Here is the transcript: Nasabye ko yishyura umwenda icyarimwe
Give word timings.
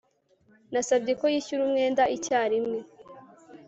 Nasabye 0.71 1.13
ko 1.19 1.25
yishyura 1.33 1.61
umwenda 1.67 2.03
icyarimwe 2.15 2.79